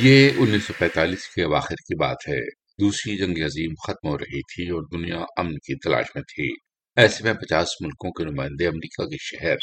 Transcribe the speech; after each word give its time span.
یہ 0.00 0.30
انیس 0.36 0.64
سو 0.64 0.72
پینتالیس 0.78 1.28
کے 1.28 1.42
اواخر 1.42 1.74
کی 1.74 1.96
بات 1.96 2.16
ہے۔ 2.28 2.40
دوسری 2.80 3.16
جنگ 3.16 3.44
عظیم 3.44 3.70
ختم 3.86 4.08
ہو 4.08 4.18
رہی 4.18 4.40
تھی 4.40 4.68
اور 4.68 4.82
دنیا 4.92 5.18
امن 5.36 5.54
کی 5.54 5.78
تلاش 5.78 6.04
میں 6.14 6.22
تھی۔ 6.22 6.48
ایسے 6.96 7.24
میں 7.24 7.32
پچاس 7.32 7.66
ملکوں 7.80 8.10
کے 8.10 8.24
نمائندے 8.24 8.66
امریکہ 8.66 9.06
کے 9.06 9.16
شہر 9.20 9.56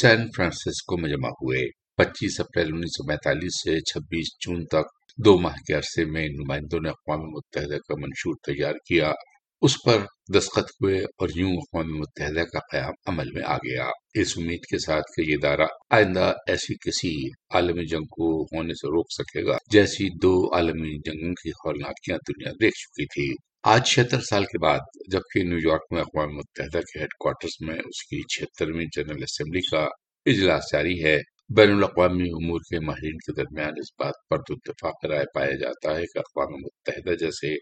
سین 0.00 0.18
فرانسسکو 0.36 0.96
میں 0.96 1.10
جمع 1.10 1.28
ہوئے۔ 1.28 1.60
پچیس 1.96 2.40
اپریل 2.40 2.66
انیس 2.66 2.90
سو 2.96 3.08
پینتالیس 3.08 3.62
سے 3.64 3.80
چھبیس 3.80 4.26
جون 4.40 4.64
تک 4.66 4.86
دو 5.24 5.38
ماہ 5.38 5.54
کے 5.66 5.74
عرصے 5.74 6.04
میں 6.04 6.24
ان 6.24 6.32
نمائندوں 6.32 6.80
نے 6.80 6.88
اقوام 6.88 7.20
متحدہ 7.20 7.78
کا 7.88 7.94
منشور 7.98 8.34
تیار 8.46 8.72
کیا۔ 8.72 9.12
اس 9.62 9.74
پر 9.84 9.98
دستخط 10.34 10.70
ہوئے 10.82 10.98
اور 10.98 11.28
یوں 11.36 11.52
اقوام 11.52 11.98
متحدہ 11.98 12.44
کا 12.44 12.58
قیام 12.72 12.92
عمل 13.06 13.30
میں 13.34 13.42
آ 13.46 13.56
گیا۔ 13.56 13.88
اس 14.14 14.32
امید 14.36 14.58
کے 14.58 14.78
ساتھ 14.78 15.04
کہ 15.16 15.30
یہ 15.30 15.34
ادارہ 15.34 15.66
آئندہ 15.90 16.32
ایسی 16.46 16.74
کسی 16.74 17.30
عالمی 17.54 17.86
جنگ 17.86 18.04
کو 18.04 18.42
ہونے 18.42 18.74
سے 18.74 18.88
روک 18.88 19.06
سکے 19.10 19.46
گا 19.46 19.56
جیسی 19.70 20.08
دو 20.22 20.54
عالمی 20.54 20.98
جنگوں 20.98 21.32
کی 21.34 21.50
ہولناکیاں 21.50 22.18
دنیا 22.28 22.52
دیکھ 22.60 22.78
چکی 22.78 23.06
تھی۔ 23.06 23.34
آج 23.62 23.88
چھہتر 23.88 24.20
سال 24.20 24.44
کے 24.44 24.58
بعد 24.58 24.78
جبکہ 25.12 25.44
نیو 25.44 25.68
یارک 25.68 25.82
میں 25.90 26.00
اقوام 26.00 26.34
متحدہ 26.34 26.80
کے 26.80 26.98
ہیڈ 27.00 27.08
کوارٹرز 27.18 27.56
میں 27.60 27.74
اس 27.74 28.02
کی 28.02 28.22
چھہترویں 28.22 28.86
جنرل 28.96 29.22
اسمبلی 29.22 29.60
کا 29.60 29.84
اجلاس 30.26 30.62
جاری 30.72 31.04
ہے، 31.04 31.18
بین 31.56 31.70
الاقوامی 31.70 32.28
امور 32.28 32.60
کے 32.60 32.80
ماہرین 32.80 33.16
کے 33.16 33.32
درمیان 33.32 33.72
اس 33.80 33.92
بات 33.98 34.14
پر 34.30 34.36
تو 34.36 34.54
اتفاق 34.54 35.04
رائے 35.06 35.24
پایا 35.34 35.54
جاتا 35.60 35.96
ہے 35.96 36.02
کہ 36.02 36.18
اقوام 36.18 36.52
متحدہ 36.60 37.14
جیسے 37.14 37.54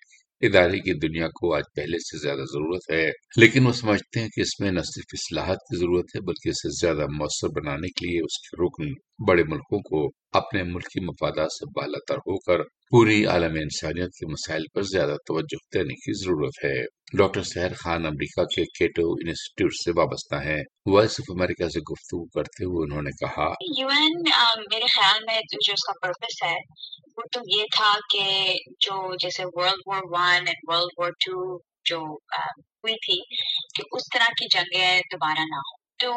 ادارے 0.42 0.78
کی 0.78 0.92
دنیا 0.92 1.28
کو 1.28 1.54
آج 1.54 1.62
پہلے 1.76 1.98
سے 1.98 2.18
زیادہ 2.18 2.44
ضرورت 2.52 2.90
ہے، 2.92 3.10
لیکن 3.36 3.66
وہ 3.66 3.72
سمجھتے 3.72 4.20
ہیں 4.20 4.28
کہ 4.28 4.40
اس 4.40 4.60
میں 4.60 4.70
نہ 4.70 4.80
صرف 4.80 5.04
اصلاحات 5.12 5.56
کی 5.56 5.76
ضرورت 5.76 6.16
ہے، 6.16 6.20
بلکہ 6.20 6.48
اسے 6.48 6.68
زیادہ 6.80 7.06
مؤثر 7.10 7.48
بنانے 7.48 7.88
کے 7.88 8.06
لیے 8.06 8.20
اس 8.20 8.38
کے 8.40 8.64
رکن 8.64 9.05
بڑے 9.18 9.42
ملکوں 9.44 9.78
کو 9.78 10.06
اپنے 10.38 10.62
ملکی 10.62 11.04
مفادات 11.04 11.52
سے 11.52 11.80
بالا 11.80 11.98
تر 12.08 12.18
ہو 12.18 12.38
کر 12.38 12.62
پوری 12.90 13.24
عالم 13.26 13.54
انسانیت 13.60 14.08
کے 14.08 14.26
مسائل 14.26 14.62
پر 14.74 14.82
زیادہ 14.82 15.14
توجہ 15.26 15.56
دینے 15.74 15.94
کی 15.94 16.12
ضرورت 16.24 16.64
ہے۔ 16.64 16.82
ڈاکٹر 17.18 17.42
سہر 17.42 17.74
خان 17.74 18.06
امریکہ 18.06 18.44
کے 18.44 18.64
کیٹو 18.78 19.06
انسٹیٹیوٹ 19.26 19.72
سے 19.72 19.90
وابستہ 19.96 20.36
ہیں۔ 20.36 20.62
وائس 20.86 21.10
آف 21.10 21.30
امریکہ 21.30 21.68
سے 21.68 21.80
گفتگو 21.80 22.24
کرتے 22.24 22.64
ہوئے 22.64 22.84
انہوں 22.84 23.02
نے 23.02 23.10
کہا 23.10 23.48
یو 23.80 23.88
این 23.88 24.12
میرے 24.70 24.86
خیال 24.96 25.20
میں 25.26 25.40
جو 25.52 25.72
اس 25.72 25.86
کا 25.86 26.06
پرپس 26.06 26.42
ہے، 26.44 26.56
وہ 27.16 27.22
تو 27.32 27.40
یہ 27.58 27.64
تھا 27.76 27.92
کہ 28.14 28.54
جو 28.80 29.14
جیسے 29.14 29.42
world 29.46 29.82
war 29.86 30.02
one 30.04 30.34
and 30.34 30.62
world 30.62 30.92
war 30.98 31.10
two 31.10 31.58
جو 31.84 31.98
ہوئی 31.98 32.94
تھی، 32.94 33.18
کہ 33.74 33.82
اس 33.92 34.02
طرح 34.14 34.24
کی 34.24 34.46
جنگیں 34.58 35.00
دوبارہ 35.12 35.40
نہ 35.40 35.56
ہوں۔ 35.56 35.85
تو 36.00 36.12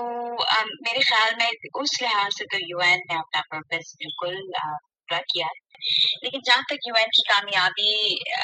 میرے 0.85 0.99
خیال 1.09 1.33
میں 1.38 1.47
اس 1.81 2.02
لحاظ 2.02 2.38
سے 2.38 2.45
تو 2.52 2.58
یو 2.61 2.80
این 2.85 2.99
نے 3.09 3.17
اپنا 3.17 3.41
پرپس 3.49 3.95
بالکل 3.99 4.36
پورا 4.52 5.19
کیا 5.33 5.45
ہے۔ 5.45 5.67
لیکن 6.23 6.39
جہاں 6.45 6.61
تک 6.69 6.88
یو 6.88 6.94
این 6.97 7.09
کی 7.09 7.23
کامیابی 7.27 7.94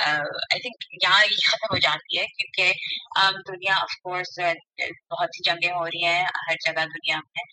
آئی 0.04 0.60
تھنک 0.62 0.86
یہاں 1.04 1.22
ہی 1.24 1.36
ختم 1.48 1.74
ہو 1.74 1.78
جاتی 1.86 2.18
ہے، 2.18 2.26
کیونکہ 2.38 2.72
دنیا 3.50 3.74
آف 3.82 3.96
کورس 4.04 4.40
بہت 4.40 5.36
سی 5.36 5.44
جنگیں 5.50 5.72
ہو 5.72 5.86
رہی 5.86 6.04
ہیں 6.04 6.24
ہر 6.48 6.56
جگہ 6.66 6.86
دنیا 6.96 7.18
میں، 7.18 7.44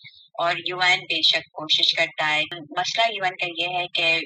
اور 0.45 0.63
یو 0.69 0.79
این 0.89 1.01
بے 1.11 1.21
شک 1.31 1.51
کوشش 1.61 1.95
کرتا 1.99 2.35
ہے۔ 2.35 2.43
مسئلہ 2.79 3.13
یو 3.15 3.25
این 3.25 3.37
کا 3.37 3.49
یہ 3.57 3.79
ہے 3.79 3.87
کہ 3.97 4.19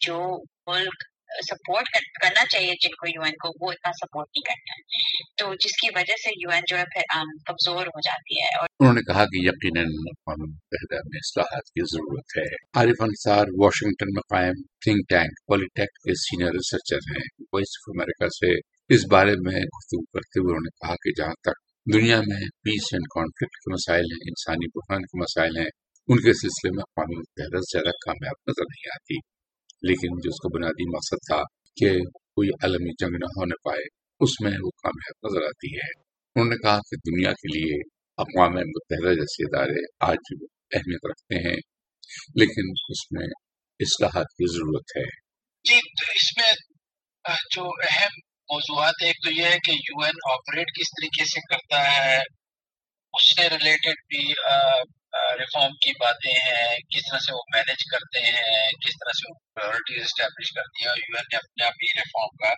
جو 0.00 0.18
ملک 0.66 1.04
سپورٹ 1.42 1.88
کرنا 2.22 2.44
چاہیے 2.46 2.74
جن 2.82 2.94
کو 2.94 3.08
یو 3.08 3.22
این 3.22 3.36
کو 3.36 3.50
وہ 3.60 3.70
اتنا 3.72 3.92
سپورٹ 3.96 4.28
نہیں 4.28 4.46
کرتا 4.48 4.76
ہے 4.76 5.22
تو 5.36 5.52
جس 5.56 5.76
کی 5.80 5.90
وجہ 5.94 6.16
سے 6.16 6.34
یو 6.36 6.50
این 6.50 6.68
جو 6.68 6.76
ہے 6.76 6.84
پھر 6.92 7.08
کمزور 7.46 7.88
ہو 7.88 8.00
جاتی 8.00 8.40
ہے 8.40 8.50
اور 8.58 8.68
انہوں 8.74 8.94
نے 8.94 9.02
کہا 9.02 9.24
کہ 9.26 9.42
یقیناً 9.42 9.96
اقوام 10.06 10.44
متحدہ 10.44 11.00
میں 11.06 11.22
اصلاحات 11.22 11.70
کی 11.70 11.86
ضرورت 11.92 12.36
ہے 12.38 12.46
عارف 12.74 13.02
انصار 13.02 13.52
واشنگٹن 13.56 14.14
میں 14.14 14.26
قائم 14.28 14.62
تھنک 14.84 15.08
ٹینک 15.08 15.42
پولی 15.46 15.68
ٹیک 15.74 15.98
کے 16.00 16.18
سینئر 16.20 16.56
ریسرچر 16.56 17.10
ہیں 17.10 17.26
وائس 17.52 17.76
آف 17.76 17.90
امریکہ 17.94 18.30
سے 18.36 18.54
اس 18.90 19.06
بارے 19.10 19.36
میں 19.42 19.66
گفتگو 19.70 20.04
کرتے 20.14 20.40
ہوئے 20.40 20.50
انہوں 20.50 20.66
نے 20.66 20.74
کہا 20.76 20.96
کہ 21.02 21.16
جہاں 21.18 21.38
تک 21.42 21.60
دنیا 21.86 22.20
میں 22.22 22.42
پیس 22.62 22.88
اینڈ 22.92 23.06
کانفلکٹ 23.10 23.60
کے 23.60 23.72
مسائل 23.72 24.10
ہیں 24.10 24.22
انسانی 24.26 24.68
بحران 24.74 25.06
کے 25.06 25.20
مسائل 25.20 25.56
ہیں 25.58 25.70
ان 26.08 26.20
کے 26.20 26.32
سلسلے 26.38 26.70
میں 26.70 26.82
اقوام 26.82 27.12
متحدہ 27.16 27.62
زیادہ 27.66 27.94
کامیاب 28.00 28.38
نظر 28.50 28.68
نہیں 28.68 28.90
آتی 28.94 29.18
لیکن 29.82 30.20
جو 30.20 30.30
اس 30.30 30.40
کا 30.42 30.50
بنیادی 30.54 30.86
مقصد 30.90 31.22
تھا 31.26 31.40
کہ 31.76 31.90
کوئی 32.36 32.48
عالمی 32.60 32.92
جنگ 32.98 33.18
نہ 33.18 33.28
ہونے 33.30 33.58
پائے، 33.64 33.84
اس 34.20 34.34
میں 34.40 34.52
وہ 34.64 34.70
کامیاب 34.82 35.16
نظر 35.26 35.46
آتی 35.46 35.70
ہے۔ 35.76 35.88
انہوں 36.36 36.50
نے 36.50 36.56
کہا 36.56 36.76
کہ 36.90 36.98
دنیا 37.06 37.32
کے 37.32 37.52
لیے 37.54 37.78
اقوام 38.18 38.58
متحدہ 38.68 39.14
جیسے 39.14 39.44
ادارے 39.44 39.80
آج 40.06 40.28
بھی 40.30 40.46
اہمیت 40.72 41.08
رکھتے 41.10 41.40
ہیں، 41.48 41.56
لیکن 42.34 42.70
اس 42.88 43.02
میں 43.12 43.26
اصلاحات 43.80 44.30
کی 44.32 44.50
ضرورت 44.52 44.96
ہے۔ 44.96 45.08
جی 45.64 45.78
تو 45.98 46.12
اس 46.12 46.28
میں 46.36 46.52
جو 47.54 47.64
اہم 47.88 48.20
موضوعات 48.48 49.02
ایک 49.04 49.20
تو 49.24 49.30
یہ 49.32 49.44
ہے 49.44 49.58
کہ 49.66 49.74
یو 49.80 50.04
این 50.04 50.18
آپریٹ 50.30 50.72
کس 50.78 50.90
طریقے 50.92 51.24
سے 51.24 51.40
کرتا 51.50 51.82
ہے، 51.86 52.16
اس 53.14 53.28
سے 53.30 53.48
ریلیٹڈ 53.48 54.02
بھی 54.08 54.24
ریفارم 55.12 55.72
کی 55.72 55.92
باتیں 55.92 56.32
ہیں، 56.32 56.78
کس 56.90 57.08
طرح 57.10 57.18
سے 57.18 57.32
وہ 57.34 57.40
مینج 57.54 57.82
کرتے 57.90 58.20
ہیں، 58.20 58.68
کس 58.84 58.94
طرح 58.94 59.12
سے 59.12 59.30
وہ 59.30 59.34
پرائرٹیز 59.54 60.02
اسٹیبلش 60.02 60.52
کرتی 60.52 60.84
ہیں 60.84 60.92
یو 60.92 61.16
این 61.16 61.26
نے 61.32 61.36
اپنے 61.36 61.64
آپ 61.64 61.82
ہی 61.82 61.90
ریفارم 61.98 62.36
کا 62.36 62.52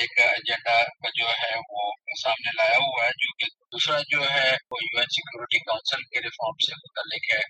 ایک 0.00 0.20
ایجنڈا 0.20 0.76
جو 1.14 1.30
ہے 1.30 1.56
وہ 1.70 1.90
سامنے 2.20 2.50
لایا 2.54 2.76
ہوا 2.76 3.04
ہے، 3.04 3.10
جو 3.10 3.32
کہ 3.38 3.48
دوسرا 3.72 3.98
جو 4.10 4.20
ہے 4.22 4.50
وہ 4.70 4.78
یو 4.82 4.98
این 4.98 5.10
سیکورٹی 5.10 5.58
کاؤنسل 5.58 6.02
کے 6.02 6.20
ریفارم 6.20 6.60
سے 6.66 6.74
متعلق 6.74 7.26
ہے 7.34 7.40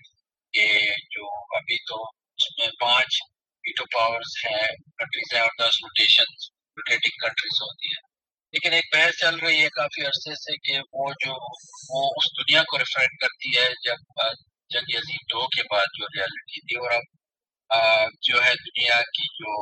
کہ 0.53 0.65
جو 1.11 1.27
ابھی 1.57 1.77
تو 1.83 2.01
اس 2.37 2.49
میں 2.59 2.67
پانچ 2.79 3.21
ویٹو 3.63 3.85
پاورز 3.93 4.33
ہیں 4.45 4.67
کنٹریز 4.97 5.33
ہیں 5.33 5.41
اور 5.41 5.53
دس 5.59 5.77
روٹیشن 5.83 6.33
روٹیٹنگ 6.77 7.21
کنٹریز 7.21 7.61
ہوتی 7.61 7.87
ہیں۔ 7.87 8.12
لیکن 8.53 8.73
ایک 8.73 8.95
بحث 8.95 9.13
چل 9.19 9.35
رہی 9.35 9.63
ہے 9.63 9.69
کافی 9.69 10.05
عرصے 10.05 10.35
سے 10.35 10.57
کہ 10.57 10.79
وہ 10.93 11.11
جو 11.25 11.33
وہ 11.89 12.09
اس 12.15 12.31
دنیا 12.39 12.63
کو 12.63 12.77
ریفرینڈ 12.77 13.19
کرتی 13.21 13.57
ہے 13.57 13.69
جب 13.83 13.99
جنگ 14.69 14.95
عظیم 14.95 15.23
دو 15.33 15.47
کے 15.47 15.61
بعد 15.71 15.85
جو 15.99 16.05
ریالٹی 16.05 16.61
تھی 16.61 16.75
اور 16.75 16.91
اب 17.69 18.09
جو 18.21 18.35
ہے 18.45 18.53
دنیا 18.53 19.01
کی 19.01 19.25
جو 19.33 19.53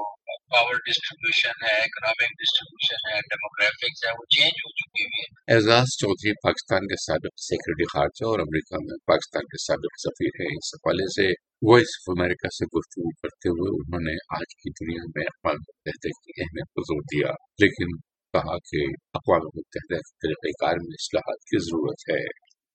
پاور 0.49 0.73
ڈسٹریبیوشن 0.73 1.63
ہے 1.63 1.75
اکنامک 1.81 2.33
ڈسٹریبیوشن 2.41 3.13
ہے 3.13 3.19
ڈیموگرافکس 3.19 4.03
ہے، 4.05 4.11
وہ 4.11 4.25
چینج 4.29 4.51
ہو 4.63 4.69
چکی 4.71 5.03
ہوئی 5.03 5.21
ہے۔ 5.21 5.55
اعزاز 5.55 5.87
چودھری 5.99 6.33
پاکستان 6.33 6.79
کے 6.79 6.95
سابق 6.95 7.39
سیکرٹری 7.41 7.85
خارجہ 7.93 8.25
اور 8.25 8.39
امریکہ 8.39 8.75
میں 8.81 8.97
پاکستان 9.05 9.43
کے 9.43 9.63
سابق 9.65 9.99
سفیر 9.99 10.41
ہیں۔ 10.41 10.51
اس 10.55 10.75
حوالے 10.75 11.07
سے 11.07 11.27
وائس 11.69 11.91
آف 11.99 12.15
امریکہ 12.17 12.53
سے 12.57 12.65
گفتگو 12.77 13.09
کرتے 13.15 13.49
ہوئے 13.49 13.69
انہوں 13.79 14.05
نے 14.09 14.15
آج 14.39 14.55
کی 14.55 14.69
دنیا 14.81 15.03
میں 15.15 15.25
اقوام 15.25 15.55
متحدہ 15.55 16.15
کی 16.23 16.41
اہمیت 16.41 16.73
پر 16.75 16.81
زور 16.81 17.01
دیا۔ 17.13 17.31
لیکن 17.57 18.10
کہا 18.33 18.57
کہ 18.57 18.79
اقوام 19.13 19.41
متحدہ 19.45 19.97
کے 19.97 20.17
طریقہ 20.23 20.65
کار 20.65 20.73
میں 20.73 20.95
اصلاحات 20.99 21.39
کی 21.43 21.59
ضرورت 21.59 21.99
ہے۔ 22.11 22.23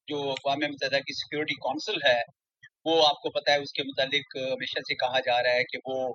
جو 0.07 0.31
اقوام 0.31 0.59
متحدہ 0.69 0.97
کی 0.97 1.15
سیکورٹی 1.15 1.55
کونسل 1.55 1.99
ہے، 2.09 2.21
وہ 2.85 3.07
آپ 3.07 3.21
کو 3.23 3.31
پتا 3.31 3.53
ہے، 3.53 3.57
اس 3.57 3.73
کے 3.73 3.83
متعلق 3.83 4.53
ہمیشہ 4.53 4.79
سے 4.79 4.95
کہا 4.95 5.21
جا 5.21 5.43
رہا 5.43 5.51
ہے 5.51 5.65
کہ 5.65 5.79
وہ 5.85 6.15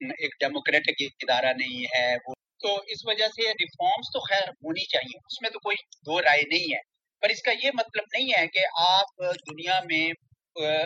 ایک 0.00 0.30
ڈیموکریٹک 0.40 1.02
ادارہ 1.22 1.52
نہیں 1.58 1.84
ہے۔ 1.94 2.14
وہ 2.26 2.34
تو 2.62 2.74
اس 2.86 3.00
وجہ 3.04 3.28
سے 3.28 3.50
ریفارمز 3.50 4.06
تو 4.12 4.20
خیر 4.20 4.48
ہونی 4.48 4.84
چاہیے، 4.84 5.16
اس 5.16 5.42
میں 5.42 5.50
تو 5.50 5.58
کوئی 5.58 5.76
دو 6.06 6.20
رائے 6.20 6.42
نہیں 6.52 6.74
ہے۔ 6.74 6.80
پر 7.20 7.28
اس 7.28 7.42
کا 7.42 7.52
یہ 7.62 7.70
مطلب 7.74 8.04
نہیں 8.12 8.30
ہے 8.38 8.46
کہ 8.46 8.60
آپ 8.90 9.08
دنیا 9.50 9.80
میں 9.90 10.04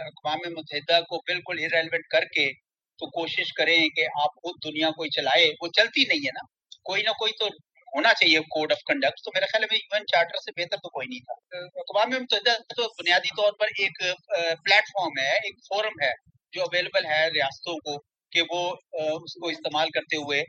اقوام 0.07 0.39
متحدہ 0.57 1.01
کو 1.01 1.17
بالکل 1.17 1.57
ارریلیونٹ 1.59 2.05
کر 2.11 2.25
کے 2.35 2.47
تو 2.99 3.11
کوشش 3.11 3.53
کریں 3.53 3.89
کہ 3.89 4.07
آپ 4.23 4.35
خود 4.43 4.55
دنیا 4.65 4.91
کو 4.91 5.07
چلائے۔ 5.07 5.47
وہ 5.61 5.69
چلتی 5.77 6.03
نہیں 6.09 6.25
ہے 6.27 6.31
نا۔ 6.35 6.45
کوئی 6.85 7.03
نہ 7.03 7.11
کوئی 7.11 7.33
تو 7.39 7.47
ہونا 7.95 8.13
چاہیے 8.15 8.41
کوڈ 8.53 8.73
آف 8.73 8.83
کنڈکٹ 8.87 9.21
تو 9.25 9.31
میرے 9.35 9.47
خیال 9.47 9.65
میں 9.71 9.79
یو 9.79 9.95
این 9.97 10.07
چارٹر 10.07 10.39
سے 10.45 10.53
بہتر 10.57 10.77
تو 10.79 10.89
کوئی 10.91 11.07
نہیں 11.09 11.21
تھا. 11.21 11.35
اقوام 11.83 12.11
متحدہ 12.13 12.55
تو 12.71 12.89
بنیادی 12.99 13.35
طور 13.37 13.53
پر 13.61 13.67
ایک 13.79 13.99
پلیٹ 14.65 14.91
فارم 14.93 15.19
ہے، 15.21 15.33
ایک 15.39 15.57
فورم 15.69 16.03
ہے 16.03 16.13
جو 16.53 16.63
اویلیبل 16.63 17.07
ہے 17.07 17.23
ریاستوں 17.31 17.75
کو 17.87 17.97
کہ 18.33 18.43
وہ 18.51 18.63
اس 19.17 19.35
کو 19.43 19.49
استعمال 19.49 19.91
کرتے 19.91 20.17
ہوئے 20.17 20.43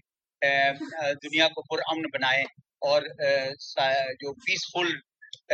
دنیا 1.23 1.47
کو 1.49 1.61
پرامن 1.69 2.09
بنائیں 2.13 2.43
اور 2.89 3.01
جو 4.21 4.33
پیسفل 4.41 4.91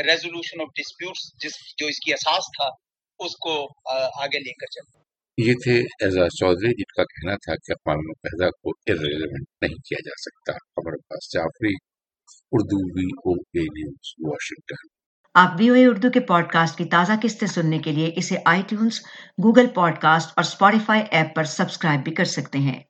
ریزولوشن 0.08 0.62
آف 0.62 0.70
ڈسپیوٹس 0.76 1.24
جس، 1.44 1.56
جو 1.78 1.88
اس 1.88 2.00
کی 2.06 2.14
اساس 2.14 2.50
تھا، 2.58 2.70
اس 3.20 3.36
کو 3.46 3.54
آگے 4.24 4.40
لے 4.40 4.54
کر 4.54 4.72
چلیں۔ 4.76 5.03
یہ 5.38 5.54
تھے 5.54 5.80
اعزاز 5.80 6.28
چودھری 6.28 6.70
جن 6.70 6.92
کا 6.98 7.04
کہنا 7.04 7.36
تھا 7.36 7.56
کہ 7.56 7.72
اقوام 7.72 7.98
متحدہ 7.98 8.50
کو 8.50 8.70
ارریلیونٹ 8.70 9.48
نہیں 9.62 9.76
کیا 9.76 9.98
جا 10.06 10.12
سکتا۔ 10.18 10.54
خبر 10.54 10.94
Abbas 10.94 11.34
Jafri, 11.34 11.74
Urdu 12.52 13.00
V 13.00 13.06
O 13.06 13.32
A 13.32 13.62
news, 13.62 14.14
Washington. 14.20 14.88
آپ 15.34 15.56
وی 15.60 15.70
او 15.70 15.76
اے 15.76 15.86
اردو 15.86 16.10
کے 16.10 16.20
پوڈ 16.20 16.48
کاسٹ 16.48 16.78
کی 16.78 16.86
تازہ 16.86 17.12
قسطیں 17.24 17.48
سننے 17.48 17.80
کے 17.80 17.92
لیے 17.92 18.14
اسے 18.16 18.38
آئی 18.46 18.62
ٹیونز، 18.68 19.00
گوگل 19.44 19.68
پوڈ 19.68 19.98
کاسٹ 20.00 20.30
اور 20.30 20.44
اسپوٹیفائی 20.44 21.02
ایپ 21.12 21.36
پر 21.36 21.44
سبسکرائب 21.44 22.04
بھی 22.04 22.14
کر 22.14 22.26
سکتے 22.26 22.60
ہیں۔ 22.60 22.84